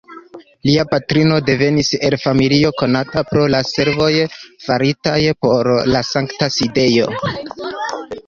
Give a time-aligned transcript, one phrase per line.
[0.67, 4.09] Lia patrino devenis el familio konata pro la servoj
[4.69, 7.13] faritaj por la Sankta Sidejo.